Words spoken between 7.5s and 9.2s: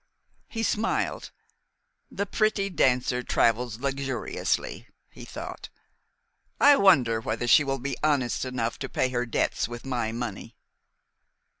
will be honest enough to pay